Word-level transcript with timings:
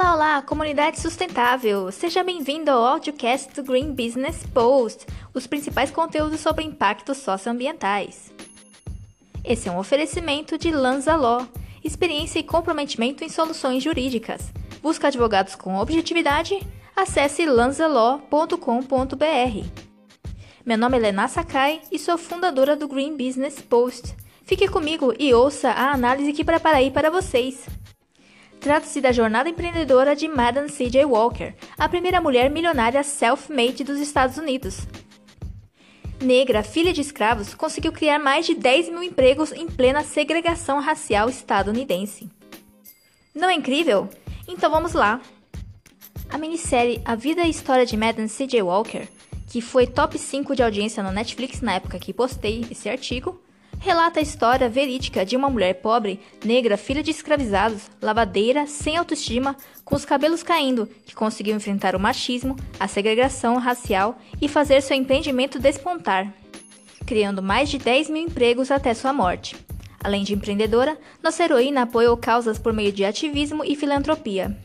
Olá, 0.00 0.14
olá, 0.14 0.42
comunidade 0.42 1.00
sustentável! 1.00 1.90
Seja 1.90 2.22
bem-vindo 2.22 2.70
ao 2.70 2.84
audiocast 2.84 3.52
do 3.52 3.64
Green 3.64 3.90
Business 3.90 4.46
Post, 4.54 5.04
os 5.34 5.44
principais 5.44 5.90
conteúdos 5.90 6.38
sobre 6.38 6.62
impactos 6.62 7.16
socioambientais. 7.16 8.32
Esse 9.44 9.68
é 9.68 9.72
um 9.72 9.76
oferecimento 9.76 10.56
de 10.56 10.70
Lanza 10.70 11.16
Law, 11.16 11.48
experiência 11.82 12.38
e 12.38 12.44
comprometimento 12.44 13.24
em 13.24 13.28
soluções 13.28 13.82
jurídicas. 13.82 14.52
Busca 14.80 15.08
advogados 15.08 15.56
com 15.56 15.74
objetividade? 15.74 16.64
Acesse 16.94 17.44
lanzalaw.com.br. 17.44 18.54
Meu 20.64 20.78
nome 20.78 20.96
é 20.96 21.00
Lena 21.00 21.26
Sakai 21.26 21.80
e 21.90 21.98
sou 21.98 22.16
fundadora 22.16 22.76
do 22.76 22.86
Green 22.86 23.16
Business 23.16 23.60
Post. 23.60 24.14
Fique 24.44 24.68
comigo 24.68 25.12
e 25.18 25.34
ouça 25.34 25.70
a 25.70 25.90
análise 25.90 26.32
que 26.32 26.44
preparei 26.44 26.88
para 26.88 27.10
vocês. 27.10 27.66
Trata-se 28.60 29.00
da 29.00 29.12
jornada 29.12 29.48
empreendedora 29.48 30.16
de 30.16 30.26
Madame 30.26 30.68
C.J. 30.68 31.04
Walker, 31.04 31.54
a 31.78 31.88
primeira 31.88 32.20
mulher 32.20 32.50
milionária 32.50 33.02
self-made 33.04 33.84
dos 33.84 34.00
Estados 34.00 34.36
Unidos. 34.36 34.86
Negra, 36.20 36.64
filha 36.64 36.92
de 36.92 37.00
escravos, 37.00 37.54
conseguiu 37.54 37.92
criar 37.92 38.18
mais 38.18 38.44
de 38.44 38.54
10 38.54 38.88
mil 38.88 39.02
empregos 39.02 39.52
em 39.52 39.68
plena 39.68 40.02
segregação 40.02 40.80
racial 40.80 41.28
estadunidense. 41.28 42.28
Não 43.32 43.48
é 43.48 43.54
incrível? 43.54 44.08
Então 44.48 44.68
vamos 44.68 44.92
lá! 44.92 45.20
A 46.28 46.36
minissérie 46.36 47.00
A 47.04 47.14
Vida 47.14 47.42
e 47.42 47.50
História 47.50 47.86
de 47.86 47.96
Madame 47.96 48.28
C.J. 48.28 48.60
Walker, 48.60 49.06
que 49.46 49.60
foi 49.60 49.86
top 49.86 50.18
5 50.18 50.56
de 50.56 50.62
audiência 50.64 51.02
no 51.02 51.12
Netflix 51.12 51.60
na 51.60 51.74
época 51.74 52.00
que 52.00 52.12
postei 52.12 52.66
esse 52.68 52.88
artigo, 52.88 53.40
relata 53.78 54.20
a 54.20 54.22
história 54.22 54.68
verídica 54.68 55.24
de 55.24 55.36
uma 55.36 55.48
mulher 55.48 55.74
pobre, 55.74 56.20
negra, 56.44 56.76
filha 56.76 57.02
de 57.02 57.10
escravizados, 57.10 57.90
lavadeira, 58.02 58.66
sem 58.66 58.96
autoestima, 58.96 59.56
com 59.84 59.94
os 59.94 60.04
cabelos 60.04 60.42
caindo, 60.42 60.86
que 61.06 61.14
conseguiu 61.14 61.56
enfrentar 61.56 61.94
o 61.94 62.00
machismo, 62.00 62.56
a 62.78 62.88
segregação 62.88 63.56
racial 63.56 64.18
e 64.40 64.48
fazer 64.48 64.82
seu 64.82 64.96
empreendimento 64.96 65.58
despontar, 65.58 66.32
criando 67.06 67.42
mais 67.42 67.68
de 67.68 67.78
10 67.78 68.10
mil 68.10 68.22
empregos 68.22 68.70
até 68.70 68.92
sua 68.94 69.12
morte. 69.12 69.56
Além 70.02 70.22
de 70.22 70.34
empreendedora, 70.34 70.96
nossa 71.22 71.42
heroína 71.42 71.82
apoiou 71.82 72.16
causas 72.16 72.58
por 72.58 72.72
meio 72.72 72.92
de 72.92 73.04
ativismo 73.04 73.64
e 73.64 73.74
filantropia. 73.74 74.56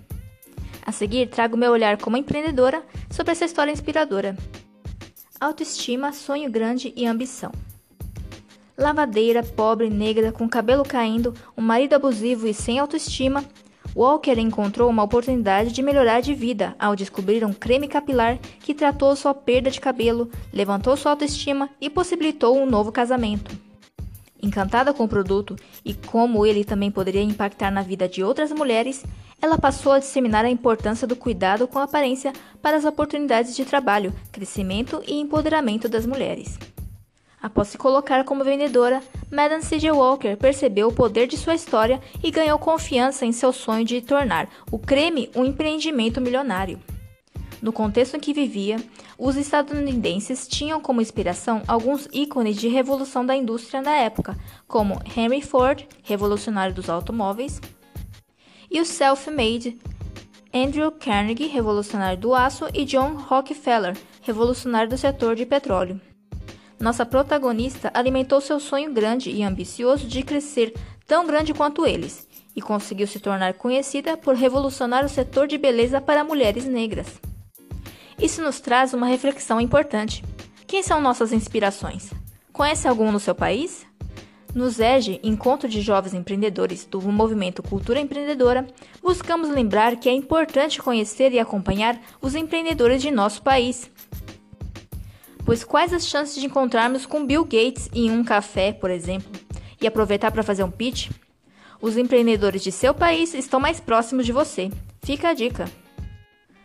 A 0.85 0.91
seguir, 0.91 1.27
trago 1.27 1.57
meu 1.57 1.71
olhar 1.71 1.97
como 1.97 2.17
empreendedora 2.17 2.83
sobre 3.09 3.31
essa 3.31 3.45
história 3.45 3.71
inspiradora. 3.71 4.37
Autoestima, 5.39 6.13
sonho 6.13 6.51
grande 6.51 6.93
e 6.95 7.05
ambição. 7.05 7.51
Lavadeira, 8.77 9.43
pobre, 9.43 9.89
negra, 9.89 10.31
com 10.31 10.49
cabelo 10.49 10.83
caindo, 10.83 11.33
um 11.55 11.61
marido 11.61 11.93
abusivo 11.93 12.47
e 12.47 12.53
sem 12.53 12.79
autoestima, 12.79 13.43
Walker 13.95 14.39
encontrou 14.39 14.89
uma 14.89 15.03
oportunidade 15.03 15.71
de 15.71 15.83
melhorar 15.83 16.21
de 16.21 16.33
vida 16.33 16.75
ao 16.79 16.95
descobrir 16.95 17.45
um 17.45 17.53
creme 17.53 17.87
capilar 17.87 18.39
que 18.59 18.73
tratou 18.73 19.15
sua 19.15 19.33
perda 19.33 19.69
de 19.69 19.79
cabelo, 19.79 20.31
levantou 20.51 20.97
sua 20.97 21.11
autoestima 21.11 21.69
e 21.79 21.89
possibilitou 21.89 22.57
um 22.57 22.65
novo 22.65 22.91
casamento. 22.91 23.55
Encantada 24.41 24.93
com 24.93 25.03
o 25.03 25.07
produto 25.07 25.55
e 25.85 25.93
como 25.93 26.45
ele 26.45 26.65
também 26.65 26.91
poderia 26.91 27.21
impactar 27.21 27.71
na 27.71 27.81
vida 27.81 28.09
de 28.09 28.23
outras 28.23 28.51
mulheres, 28.51 29.05
ela 29.41 29.57
passou 29.57 29.91
a 29.91 29.99
disseminar 29.99 30.43
a 30.43 30.49
importância 30.49 31.07
do 31.07 31.15
cuidado 31.15 31.67
com 31.67 31.77
a 31.77 31.83
aparência 31.83 32.33
para 32.61 32.75
as 32.75 32.85
oportunidades 32.85 33.55
de 33.55 33.63
trabalho, 33.63 34.13
crescimento 34.31 35.01
e 35.07 35.19
empoderamento 35.19 35.87
das 35.87 36.05
mulheres. 36.05 36.57
Após 37.43 37.67
se 37.67 37.77
colocar 37.77 38.23
como 38.23 38.41
vendedora, 38.41 39.03
Madame 39.29 39.61
C.J. 39.61 39.91
Walker 39.91 40.37
percebeu 40.37 40.87
o 40.87 40.93
poder 40.93 41.27
de 41.27 41.35
sua 41.35 41.53
história 41.53 42.01
e 42.23 42.31
ganhou 42.31 42.57
confiança 42.57 43.25
em 43.25 43.33
seu 43.33 43.51
sonho 43.51 43.83
de 43.83 43.99
tornar 43.99 44.47
o 44.71 44.79
creme 44.79 45.29
um 45.35 45.43
empreendimento 45.43 46.21
milionário. 46.21 46.79
No 47.61 47.73
contexto 47.73 48.15
em 48.15 48.19
que 48.21 48.33
vivia, 48.33 48.77
os 49.17 49.35
estadunidenses 49.35 50.47
tinham 50.47 50.79
como 50.79 51.01
inspiração 51.01 51.61
alguns 51.67 52.07
ícones 52.13 52.55
de 52.55 52.69
revolução 52.69 53.25
da 53.25 53.35
indústria 53.35 53.83
da 53.83 53.91
época, 53.91 54.37
como 54.65 55.01
Henry 55.05 55.41
Ford, 55.41 55.85
revolucionário 56.01 56.73
dos 56.73 56.89
automóveis, 56.89 57.59
e 58.71 58.79
o 58.79 58.85
self-made 58.85 59.77
Andrew 60.53 60.91
Carnegie, 60.93 61.47
revolucionário 61.47 62.17
do 62.17 62.33
aço, 62.33 62.69
e 62.73 62.85
John 62.85 63.15
Rockefeller, 63.15 63.97
revolucionário 64.21 64.89
do 64.89 64.97
setor 64.97 65.35
de 65.35 65.45
petróleo. 65.45 65.99
Nossa 66.79 67.05
protagonista 67.05 67.91
alimentou 67.93 68.41
seu 68.41 68.59
sonho 68.59 68.93
grande 68.93 69.29
e 69.29 69.43
ambicioso 69.43 70.07
de 70.07 70.23
crescer 70.23 70.73
tão 71.07 71.25
grande 71.25 71.53
quanto 71.53 71.85
eles 71.85 72.27
e 72.55 72.61
conseguiu 72.61 73.07
se 73.07 73.19
tornar 73.19 73.53
conhecida 73.53 74.15
por 74.15 74.35
revolucionar 74.35 75.05
o 75.05 75.09
setor 75.09 75.47
de 75.47 75.57
beleza 75.57 75.99
para 75.99 76.23
mulheres 76.23 76.65
negras. 76.65 77.07
Isso 78.19 78.41
nos 78.41 78.59
traz 78.59 78.93
uma 78.93 79.07
reflexão 79.07 79.59
importante. 79.59 80.23
Quem 80.67 80.83
são 80.83 81.01
nossas 81.01 81.33
inspirações? 81.33 82.11
Conhece 82.51 82.87
algum 82.87 83.11
no 83.11 83.19
seu 83.19 83.33
país? 83.33 83.85
No 84.53 84.69
ZEG, 84.69 85.19
Encontro 85.23 85.67
de 85.67 85.81
Jovens 85.81 86.13
Empreendedores 86.13 86.85
do 86.85 87.01
movimento 87.01 87.63
Cultura 87.63 87.99
Empreendedora, 87.99 88.67
buscamos 89.01 89.49
lembrar 89.49 89.95
que 89.95 90.07
é 90.07 90.13
importante 90.13 90.79
conhecer 90.79 91.31
e 91.31 91.39
acompanhar 91.39 91.99
os 92.21 92.35
empreendedores 92.35 93.01
de 93.01 93.09
nosso 93.09 93.41
país 93.41 93.89
Pois 95.45 95.63
quais 95.63 95.93
as 95.93 96.07
chances 96.07 96.39
de 96.39 96.45
encontrarmos 96.45 97.05
com 97.05 97.25
Bill 97.25 97.43
Gates 97.43 97.89
em 97.93 98.09
um 98.09 98.23
café, 98.23 98.71
por 98.71 98.89
exemplo, 98.89 99.31
e 99.81 99.85
aproveitar 99.85 100.31
para 100.31 100.43
fazer 100.43 100.63
um 100.63 100.71
pitch? 100.71 101.09
Os 101.81 101.97
empreendedores 101.97 102.63
de 102.63 102.71
seu 102.71 102.93
país 102.93 103.33
estão 103.33 103.59
mais 103.59 103.79
próximos 103.79 104.25
de 104.25 104.31
você. 104.31 104.71
Fica 105.01 105.29
a 105.29 105.33
dica. 105.33 105.69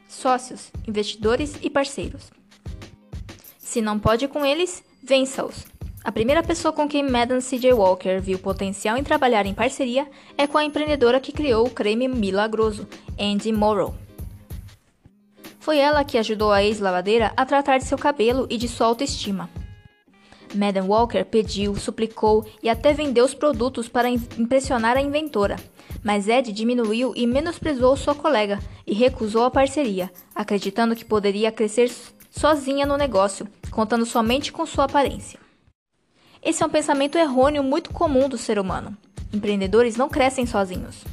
Sócios, 0.07 0.71
investidores 0.87 1.57
e 1.61 1.69
parceiros. 1.69 2.31
Se 3.59 3.83
não 3.83 3.99
pode 3.99 4.29
com 4.29 4.47
eles, 4.47 4.83
vença-os. 5.03 5.67
A 6.05 6.13
primeira 6.13 6.43
pessoa 6.43 6.73
com 6.73 6.89
quem 6.89 7.03
Madame 7.03 7.43
C.J. 7.43 7.73
Walker 7.73 8.21
viu 8.21 8.39
potencial 8.39 8.97
em 8.97 9.03
trabalhar 9.03 9.45
em 9.45 9.53
parceria 9.53 10.09
é 10.39 10.47
com 10.47 10.57
a 10.57 10.65
empreendedora 10.65 11.21
que 11.21 11.33
criou 11.33 11.67
o 11.67 11.71
creme 11.71 12.07
milagroso, 12.07 12.87
Andy 13.19 13.53
Morrow. 13.53 14.08
Foi 15.69 15.77
ela 15.77 16.03
que 16.03 16.17
ajudou 16.17 16.51
a 16.51 16.65
ex-lavadeira 16.65 17.31
a 17.37 17.45
tratar 17.45 17.77
de 17.77 17.85
seu 17.85 17.99
cabelo 17.99 18.47
e 18.49 18.57
de 18.57 18.67
sua 18.67 18.87
autoestima. 18.87 19.51
Madam 20.55 20.87
Walker 20.87 21.23
pediu, 21.25 21.77
suplicou 21.77 22.47
e 22.63 22.71
até 22.71 22.95
vendeu 22.95 23.23
os 23.23 23.35
produtos 23.35 23.87
para 23.87 24.09
impressionar 24.09 24.97
a 24.97 25.03
inventora, 25.03 25.57
mas 26.03 26.27
Ed 26.27 26.53
diminuiu 26.53 27.13
e 27.15 27.27
menosprezou 27.27 27.95
sua 27.99 28.15
colega 28.15 28.59
e 28.87 28.95
recusou 28.95 29.45
a 29.45 29.51
parceria, 29.51 30.11
acreditando 30.35 30.97
que 30.97 31.05
poderia 31.05 31.53
crescer 31.53 31.93
sozinha 32.31 32.87
no 32.87 32.97
negócio, 32.97 33.47
contando 33.71 34.07
somente 34.07 34.51
com 34.51 34.65
sua 34.65 34.85
aparência. 34.85 35.39
Esse 36.43 36.63
é 36.63 36.67
um 36.67 36.71
pensamento 36.71 37.19
errôneo 37.19 37.63
muito 37.63 37.91
comum 37.91 38.27
do 38.27 38.39
ser 38.39 38.59
humano. 38.59 38.97
Empreendedores 39.31 39.99
não 39.99 40.09
crescem 40.09 40.47
sozinhos. 40.47 41.05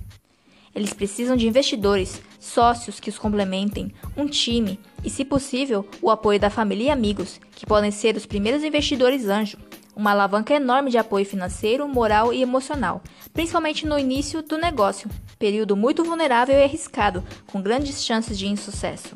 Eles 0.76 0.92
precisam 0.92 1.38
de 1.38 1.48
investidores, 1.48 2.22
sócios 2.38 3.00
que 3.00 3.10
os 3.10 3.18
complementem, 3.18 3.94
um 4.18 4.28
time 4.28 4.78
e, 5.06 5.10
se 5.10 5.24
possível, 5.24 5.88
o 6.02 6.12
apoio 6.12 6.38
da 6.38 6.50
família 6.50 6.88
e 6.88 6.90
amigos, 6.92 7.40
que 7.56 7.66
podem 7.66 7.92
ser 7.92 8.18
os 8.18 8.26
primeiros 8.26 8.62
investidores 8.62 9.30
anjo. 9.30 9.58
Uma 9.96 10.12
alavanca 10.12 10.54
enorme 10.54 10.92
de 10.92 10.98
apoio 10.98 11.26
financeiro, 11.26 11.88
moral 11.88 12.34
e 12.34 12.42
emocional, 12.42 13.02
principalmente 13.32 13.88
no 13.88 13.98
início 13.98 14.42
do 14.42 14.58
negócio, 14.58 15.10
período 15.40 15.78
muito 15.78 16.04
vulnerável 16.04 16.60
e 16.60 16.64
arriscado, 16.64 17.24
com 17.48 17.62
grandes 17.62 18.04
chances 18.04 18.38
de 18.38 18.46
insucesso. 18.46 19.16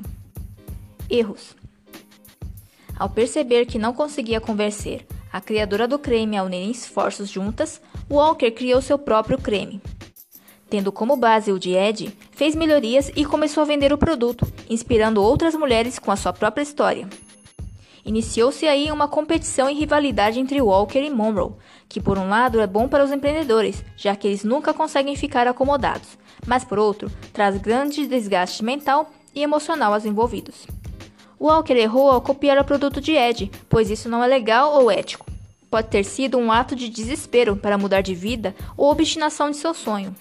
Erros: 1.09 1.53
Ao 2.97 3.09
perceber 3.09 3.65
que 3.65 3.77
não 3.77 3.93
conseguia 3.93 4.39
convencer 4.39 5.05
a 5.33 5.41
criadora 5.41 5.85
do 5.85 5.99
creme 5.99 6.37
a 6.37 6.43
unir 6.43 6.71
esforços 6.71 7.29
juntas, 7.29 7.81
Walker 8.09 8.49
criou 8.51 8.81
seu 8.81 8.97
próprio 8.97 9.37
creme. 9.37 9.81
Tendo 10.69 10.91
como 10.91 11.15
base 11.15 11.51
o 11.51 11.57
de 11.57 11.71
Ed, 11.71 12.15
fez 12.31 12.55
melhorias 12.55 13.11
e 13.15 13.25
começou 13.25 13.63
a 13.63 13.65
vender 13.65 13.91
o 13.91 13.97
produto, 13.97 14.45
inspirando 14.69 15.23
outras 15.23 15.55
mulheres 15.55 15.97
com 15.97 16.11
a 16.11 16.15
sua 16.15 16.31
própria 16.31 16.61
história. 16.61 17.07
Iniciou-se 18.05 18.67
aí 18.67 18.91
uma 18.91 19.07
competição 19.07 19.69
e 19.69 19.73
rivalidade 19.73 20.39
entre 20.39 20.61
Walker 20.61 20.99
e 20.99 21.09
Monroe, 21.09 21.53
que 21.87 21.99
por 21.99 22.17
um 22.17 22.29
lado 22.29 22.61
é 22.61 22.67
bom 22.67 22.87
para 22.87 23.03
os 23.03 23.11
empreendedores, 23.11 23.83
já 23.97 24.15
que 24.15 24.27
eles 24.27 24.43
nunca 24.43 24.73
conseguem 24.73 25.15
ficar 25.15 25.47
acomodados, 25.47 26.17
mas 26.45 26.63
por 26.63 26.79
outro, 26.79 27.11
traz 27.33 27.57
grande 27.57 28.07
desgaste 28.07 28.63
mental 28.63 29.11
e 29.33 29.41
emocional 29.41 29.93
aos 29.93 30.05
envolvidos. 30.05 30.65
Walker 31.39 31.73
errou 31.73 32.11
ao 32.11 32.21
copiar 32.21 32.59
o 32.59 32.65
produto 32.65 33.01
de 33.01 33.13
Ed, 33.13 33.51
pois 33.67 33.89
isso 33.89 34.09
não 34.09 34.23
é 34.23 34.27
legal 34.27 34.73
ou 34.73 34.91
ético. 34.91 35.25
Pode 35.69 35.87
ter 35.87 36.03
sido 36.03 36.37
um 36.37 36.51
ato 36.51 36.75
de 36.75 36.89
desespero 36.89 37.55
para 37.55 37.77
mudar 37.77 38.01
de 38.01 38.13
vida 38.13 38.55
ou 38.75 38.91
obstinação 38.91 39.49
de 39.51 39.57
seu 39.57 39.73
sonho. 39.73 40.15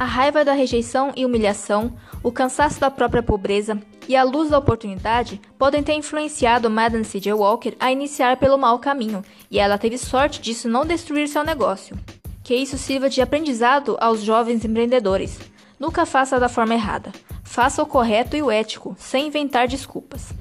A 0.00 0.06
raiva 0.06 0.42
da 0.42 0.54
rejeição 0.54 1.12
e 1.14 1.26
humilhação, 1.26 1.94
o 2.22 2.32
cansaço 2.32 2.80
da 2.80 2.90
própria 2.90 3.22
pobreza 3.22 3.78
e 4.08 4.16
a 4.16 4.22
luz 4.22 4.48
da 4.48 4.56
oportunidade 4.56 5.38
podem 5.58 5.82
ter 5.82 5.92
influenciado 5.92 6.70
Madame 6.70 7.04
C.J. 7.04 7.34
Walker 7.34 7.76
a 7.78 7.92
iniciar 7.92 8.38
pelo 8.38 8.56
mau 8.56 8.78
caminho, 8.78 9.22
e 9.50 9.58
ela 9.58 9.76
teve 9.76 9.98
sorte 9.98 10.40
disso 10.40 10.70
não 10.70 10.86
destruir 10.86 11.28
seu 11.28 11.44
negócio. 11.44 11.98
Que 12.42 12.56
isso 12.56 12.78
sirva 12.78 13.10
de 13.10 13.20
aprendizado 13.20 13.98
aos 14.00 14.22
jovens 14.22 14.64
empreendedores. 14.64 15.38
Nunca 15.78 16.06
faça 16.06 16.40
da 16.40 16.48
forma 16.48 16.72
errada. 16.72 17.12
Faça 17.44 17.82
o 17.82 17.86
correto 17.86 18.34
e 18.34 18.40
o 18.40 18.50
ético, 18.50 18.96
sem 18.98 19.26
inventar 19.26 19.68
desculpas. 19.68 20.32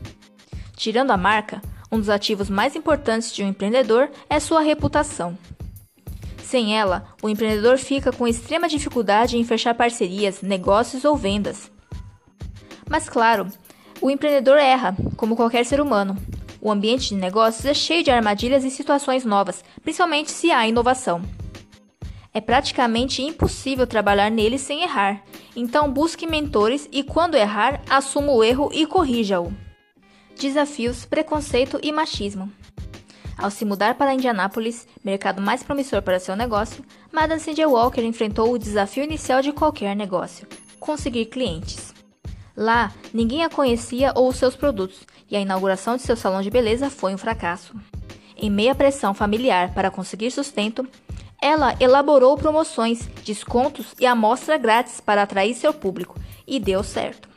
Tirando 0.78 1.12
a 1.12 1.18
marca, 1.18 1.62
um 1.92 2.00
dos 2.00 2.10
ativos 2.10 2.50
mais 2.50 2.78
importantes 2.78 3.34
de 3.34 3.44
um 3.44 3.50
empreendedor 3.50 4.10
é 4.30 4.40
sua 4.40 4.62
reputação. 4.62 5.38
Sem 6.50 6.76
ela, 6.76 7.06
o 7.22 7.30
empreendedor 7.30 7.78
fica 7.78 8.12
com 8.12 8.28
extrema 8.28 8.68
dificuldade 8.68 9.38
em 9.38 9.44
fechar 9.44 9.76
parcerias, 9.76 10.42
negócios 10.42 11.06
ou 11.06 11.16
vendas. 11.16 11.72
Mas 12.90 13.08
claro, 13.08 13.46
o 14.02 14.10
empreendedor 14.10 14.58
erra, 14.58 14.98
como 15.16 15.36
qualquer 15.36 15.64
ser 15.64 15.80
humano. 15.80 16.18
O 16.60 16.72
ambiente 16.72 17.10
de 17.10 17.16
negócios 17.18 17.64
é 17.66 17.74
cheio 17.76 18.04
de 18.04 18.10
armadilhas 18.10 18.64
e 18.64 18.72
situações 18.72 19.24
novas, 19.24 19.64
principalmente 19.84 20.32
se 20.32 20.50
há 20.50 20.68
inovação. 20.68 21.22
É 22.34 22.42
praticamente 22.42 23.22
impossível 23.22 23.86
trabalhar 23.86 24.32
nele 24.32 24.58
sem 24.58 24.82
errar, 24.82 25.22
então 25.56 25.94
busque 25.94 26.26
mentores 26.26 26.90
e, 26.92 27.04
quando 27.04 27.38
errar, 27.38 27.80
assuma 27.88 28.32
o 28.32 28.44
erro 28.44 28.72
e 28.74 28.88
corrija-o. 28.88 29.54
Desafios, 30.36 31.06
preconceito 31.06 31.80
e 31.84 31.92
machismo. 31.92 32.52
Ao 33.42 33.50
se 33.50 33.64
mudar 33.64 33.96
para 33.96 34.14
Indianápolis, 34.14 34.86
mercado 35.02 35.42
mais 35.42 35.64
promissor 35.64 36.02
para 36.02 36.20
seu 36.20 36.36
negócio, 36.36 36.84
Madame 37.10 37.40
C.J. 37.40 37.66
Walker 37.66 38.02
enfrentou 38.02 38.52
o 38.52 38.60
desafio 38.60 39.02
inicial 39.02 39.42
de 39.42 39.54
qualquer 39.54 39.96
negócio: 39.96 40.46
conseguir 40.78 41.28
clientes. 41.28 41.94
Lá, 42.56 42.92
ninguém 43.14 43.46
a 43.46 43.50
conhecia 43.50 44.12
ou 44.14 44.28
os 44.28 44.36
seus 44.36 44.58
produtos, 44.58 45.08
e 45.32 45.38
a 45.38 45.40
inauguração 45.40 45.96
de 45.96 46.02
seu 46.02 46.18
salão 46.18 46.42
de 46.42 46.50
beleza 46.50 46.90
foi 46.90 47.14
um 47.14 47.18
fracasso. 47.18 47.74
Em 48.36 48.50
meia 48.50 48.76
pressão 48.76 49.14
familiar 49.14 49.74
para 49.74 49.90
conseguir 49.90 50.32
sustento, 50.32 50.86
ela 51.42 51.74
elaborou 51.80 52.36
promoções, 52.36 53.08
descontos 53.24 53.96
e 53.98 54.06
amostra 54.06 54.58
grátis 54.58 55.00
para 55.00 55.24
atrair 55.24 55.54
seu 55.54 55.74
público, 55.74 56.20
e 56.46 56.60
deu 56.60 56.84
certo. 56.84 57.30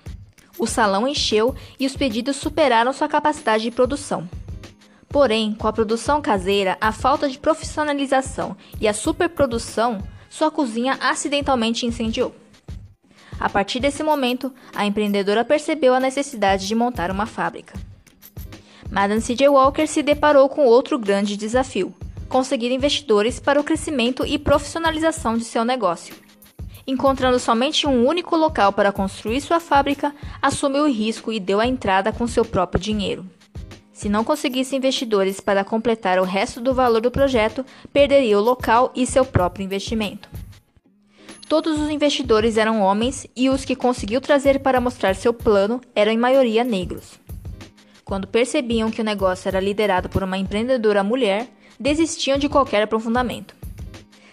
O 0.59 0.67
salão 0.67 1.07
encheu 1.07 1.55
e 1.79 1.87
os 1.87 1.97
pedidos 1.97 2.37
superaram 2.37 2.93
sua 2.93 3.09
capacidade 3.09 3.63
de 3.63 3.71
produção. 3.71 4.29
Porém, 5.13 5.53
com 5.53 5.69
a 5.69 5.73
produção 5.73 6.23
caseira, 6.23 6.79
a 6.81 6.91
falta 6.91 7.29
de 7.29 7.39
profissionalização 7.39 8.57
e 8.81 8.89
a 8.89 8.95
superprodução, 8.95 9.99
sua 10.31 10.51
cozinha 10.51 10.97
acidentalmente 11.03 11.85
incendiou. 11.85 12.35
A 13.39 13.51
partir 13.51 13.79
desse 13.79 14.03
momento, 14.03 14.51
a 14.75 14.87
empreendedora 14.87 15.45
percebeu 15.45 15.93
a 15.93 16.01
necessidade 16.01 16.67
de 16.67 16.75
montar 16.75 17.11
uma 17.11 17.27
fábrica. 17.27 17.79
Madame 18.91 19.21
C.J. 19.21 19.49
Walker 19.51 19.87
se 19.87 20.03
deparou 20.03 20.49
com 20.49 20.65
outro 20.65 20.99
grande 20.99 21.37
desafio: 21.37 21.95
conseguir 22.27 22.73
investidores 22.73 23.39
para 23.39 23.61
o 23.61 23.65
crescimento 23.65 24.25
e 24.25 24.39
profissionalização 24.39 25.37
de 25.37 25.45
seu 25.45 25.63
negócio. 25.63 26.15
Encontrando 26.87 27.39
somente 27.39 27.87
um 27.87 28.07
único 28.07 28.35
local 28.35 28.73
para 28.73 28.91
construir 28.91 29.43
sua 29.43 29.61
fábrica, 29.61 30.15
assumiu 30.41 30.85
o 30.85 30.91
risco 30.91 31.31
e 31.31 31.39
deu 31.39 31.61
a 31.61 31.67
entrada 31.67 32.13
com 32.13 32.27
seu 32.27 32.47
próprio 32.47 32.81
dinheiro. 32.81 33.27
Se 33.93 34.09
não 34.09 34.25
conseguisse 34.25 34.75
investidores 34.75 35.41
para 35.41 35.65
completar 35.65 36.19
o 36.19 36.25
resto 36.25 36.61
do 36.61 36.75
valor 36.75 37.01
do 37.01 37.11
projeto, 37.11 37.65
perderia 37.93 38.39
o 38.39 38.43
local 38.43 38.91
e 38.97 39.07
seu 39.07 39.25
próprio 39.25 39.65
investimento. 39.65 40.29
Todos 41.49 41.79
os 41.79 41.91
investidores 41.91 42.57
eram 42.57 42.81
homens 42.81 43.27
e 43.37 43.51
os 43.51 43.65
que 43.65 43.77
conseguiu 43.77 44.21
trazer 44.21 44.61
para 44.61 44.81
mostrar 44.81 45.15
seu 45.15 45.35
plano 45.35 45.83
eram 45.95 46.11
em 46.11 46.17
maioria 46.17 46.65
negros. 46.65 47.21
Quando 48.05 48.27
percebiam 48.27 48.91
que 48.91 49.03
o 49.03 49.05
negócio 49.05 49.49
era 49.49 49.61
liderado 49.61 50.09
por 50.09 50.23
uma 50.23 50.39
empreendedora 50.39 51.05
mulher, 51.05 51.49
desistiam 51.79 52.39
de 52.39 52.49
qualquer 52.49 52.83
aprofundamento. 52.83 53.55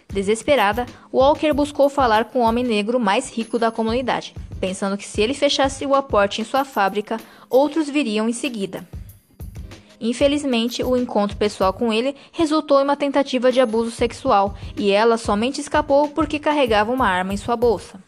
Desesperada, 0.08 0.86
Walker 1.14 1.54
buscou 1.54 1.90
falar 1.90 2.26
com 2.26 2.40
o 2.40 2.42
homem 2.44 2.64
negro 2.64 3.00
mais 3.00 3.30
rico 3.30 3.60
da 3.60 3.70
comunidade, 3.70 4.34
pensando 4.60 4.98
que 4.98 5.06
se 5.06 5.22
ele 5.22 5.34
fechasse 5.34 5.86
o 5.86 5.94
aporte 5.94 6.42
em 6.42 6.46
sua 6.46 6.66
fábrica, 6.66 7.18
outros 7.50 7.90
viriam 7.90 8.28
em 8.28 8.34
seguida. 8.34 8.88
Infelizmente, 10.02 10.84
o 10.84 10.96
encontro 10.96 11.36
pessoal 11.36 11.74
com 11.74 11.92
ele 11.92 12.16
resultou 12.32 12.80
em 12.80 12.84
uma 12.84 12.96
tentativa 12.96 13.52
de 13.52 13.60
abuso 13.60 13.92
sexual 13.92 14.56
e 14.78 14.92
ela 14.92 15.18
somente 15.18 15.60
escapou 15.60 16.08
porque 16.10 16.40
carregava 16.40 16.92
uma 16.92 17.08
arma 17.08 17.34
em 17.34 17.38
sua 17.38 17.58
bolsa. 17.58 18.02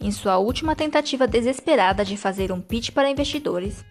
Em 0.00 0.10
sua 0.10 0.38
última 0.38 0.74
tentativa 0.74 1.26
desesperada 1.26 2.04
de 2.04 2.16
fazer 2.16 2.50
um 2.50 2.60
pitch 2.60 2.90
para 2.92 3.10
investidores, 3.10 3.84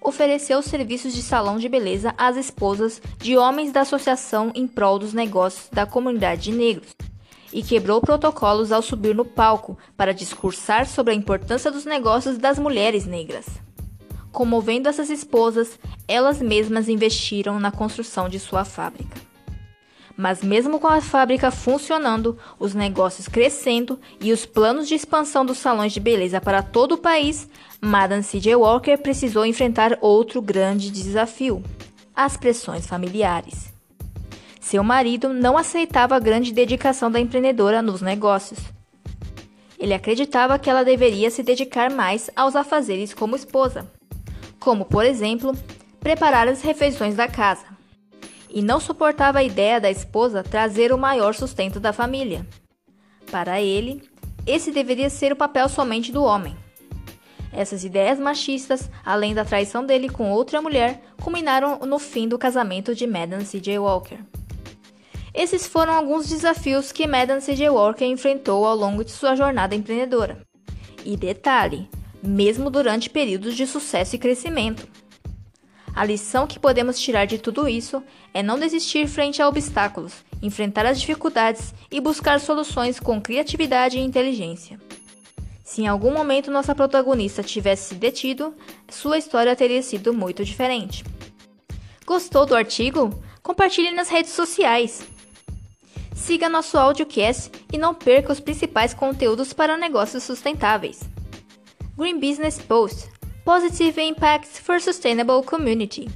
ofereceu 0.00 0.62
serviços 0.62 1.12
de 1.12 1.22
salão 1.22 1.58
de 1.58 1.68
beleza 1.68 2.14
às 2.16 2.36
esposas 2.36 3.02
de 3.18 3.36
homens 3.36 3.72
da 3.72 3.80
associação 3.80 4.52
em 4.54 4.66
prol 4.66 4.98
dos 4.98 5.12
negócios 5.12 5.68
da 5.70 5.84
comunidade 5.84 6.42
de 6.42 6.52
negros 6.52 6.94
e 7.52 7.62
quebrou 7.62 8.00
protocolos 8.00 8.72
ao 8.72 8.82
subir 8.82 9.14
no 9.14 9.24
palco 9.24 9.78
para 9.96 10.14
discursar 10.14 10.86
sobre 10.86 11.12
a 11.12 11.16
importância 11.16 11.70
dos 11.70 11.84
negócios 11.84 12.38
das 12.38 12.58
mulheres 12.58 13.06
negras. 13.06 13.65
Comovendo 14.36 14.86
essas 14.86 15.08
esposas, 15.08 15.78
elas 16.06 16.42
mesmas 16.42 16.90
investiram 16.90 17.58
na 17.58 17.72
construção 17.72 18.28
de 18.28 18.38
sua 18.38 18.66
fábrica. 18.66 19.16
Mas, 20.14 20.42
mesmo 20.42 20.78
com 20.78 20.88
a 20.88 21.00
fábrica 21.00 21.50
funcionando, 21.50 22.36
os 22.58 22.74
negócios 22.74 23.28
crescendo 23.28 23.98
e 24.20 24.34
os 24.34 24.44
planos 24.44 24.88
de 24.88 24.94
expansão 24.94 25.42
dos 25.42 25.56
salões 25.56 25.94
de 25.94 26.00
beleza 26.00 26.38
para 26.38 26.62
todo 26.62 26.96
o 26.96 26.98
país, 26.98 27.48
Madame 27.80 28.22
C.J. 28.22 28.56
Walker 28.56 28.98
precisou 28.98 29.46
enfrentar 29.46 29.96
outro 30.02 30.42
grande 30.42 30.90
desafio: 30.90 31.62
as 32.14 32.36
pressões 32.36 32.86
familiares. 32.86 33.72
Seu 34.60 34.84
marido 34.84 35.30
não 35.30 35.56
aceitava 35.56 36.14
a 36.14 36.20
grande 36.20 36.52
dedicação 36.52 37.10
da 37.10 37.18
empreendedora 37.18 37.80
nos 37.80 38.02
negócios. 38.02 38.58
Ele 39.78 39.94
acreditava 39.94 40.58
que 40.58 40.68
ela 40.68 40.84
deveria 40.84 41.30
se 41.30 41.42
dedicar 41.42 41.90
mais 41.90 42.28
aos 42.36 42.54
afazeres 42.54 43.14
como 43.14 43.34
esposa 43.34 43.95
como, 44.66 44.84
por 44.84 45.04
exemplo, 45.04 45.56
preparar 46.00 46.48
as 46.48 46.60
refeições 46.60 47.14
da 47.14 47.28
casa. 47.28 47.66
E 48.50 48.60
não 48.60 48.80
suportava 48.80 49.38
a 49.38 49.44
ideia 49.44 49.80
da 49.80 49.88
esposa 49.88 50.42
trazer 50.42 50.92
o 50.92 50.98
maior 50.98 51.36
sustento 51.36 51.78
da 51.78 51.92
família. 51.92 52.44
Para 53.30 53.60
ele, 53.60 54.02
esse 54.44 54.72
deveria 54.72 55.08
ser 55.08 55.30
o 55.30 55.36
papel 55.36 55.68
somente 55.68 56.10
do 56.10 56.24
homem. 56.24 56.56
Essas 57.52 57.84
ideias 57.84 58.18
machistas, 58.18 58.90
além 59.04 59.34
da 59.34 59.44
traição 59.44 59.86
dele 59.86 60.08
com 60.08 60.32
outra 60.32 60.60
mulher, 60.60 61.00
culminaram 61.22 61.78
no 61.86 62.00
fim 62.00 62.26
do 62.26 62.36
casamento 62.36 62.92
de 62.92 63.06
Madame 63.06 63.46
C.J. 63.46 63.78
Walker. 63.78 64.18
Esses 65.32 65.68
foram 65.68 65.92
alguns 65.92 66.28
desafios 66.28 66.90
que 66.90 67.06
Madame 67.06 67.40
C.J. 67.40 67.70
Walker 67.70 68.04
enfrentou 68.04 68.66
ao 68.66 68.74
longo 68.74 69.04
de 69.04 69.12
sua 69.12 69.36
jornada 69.36 69.76
empreendedora. 69.76 70.44
E 71.04 71.16
detalhe, 71.16 71.88
mesmo 72.22 72.70
durante 72.70 73.10
períodos 73.10 73.54
de 73.54 73.66
sucesso 73.66 74.16
e 74.16 74.18
crescimento. 74.18 74.86
A 75.94 76.04
lição 76.04 76.46
que 76.46 76.58
podemos 76.58 77.00
tirar 77.00 77.24
de 77.24 77.38
tudo 77.38 77.66
isso 77.66 78.02
é 78.34 78.42
não 78.42 78.58
desistir 78.58 79.06
frente 79.06 79.40
a 79.40 79.48
obstáculos, 79.48 80.12
enfrentar 80.42 80.84
as 80.84 81.00
dificuldades 81.00 81.74
e 81.90 82.00
buscar 82.00 82.38
soluções 82.38 83.00
com 83.00 83.20
criatividade 83.20 83.96
e 83.96 84.02
inteligência. 84.02 84.78
Se 85.64 85.82
em 85.82 85.88
algum 85.88 86.12
momento 86.12 86.50
nossa 86.50 86.74
protagonista 86.74 87.42
tivesse 87.42 87.88
se 87.88 87.94
detido, 87.94 88.54
sua 88.90 89.16
história 89.16 89.56
teria 89.56 89.82
sido 89.82 90.12
muito 90.12 90.44
diferente. 90.44 91.02
Gostou 92.04 92.44
do 92.44 92.54
artigo? 92.54 93.22
Compartilhe 93.42 93.90
nas 93.90 94.08
redes 94.08 94.32
sociais. 94.32 95.02
Siga 96.14 96.48
nosso 96.48 96.76
audiocast 96.76 97.50
e 97.72 97.78
não 97.78 97.94
perca 97.94 98.32
os 98.32 98.38
principais 98.38 98.92
conteúdos 98.92 99.52
para 99.52 99.76
negócios 99.76 100.22
sustentáveis. 100.22 101.15
Green 101.96 102.20
Business 102.20 102.60
Post 102.60 103.08
Positive 103.46 103.96
Impacts 103.96 104.58
for 104.58 104.78
Sustainable 104.78 105.42
Community. 105.42 106.10